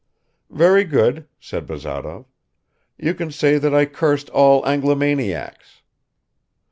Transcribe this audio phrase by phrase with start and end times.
[0.49, 2.25] "Very good," said Bazarov.
[2.97, 5.83] "You can say that I cursed all Anglomaniacs."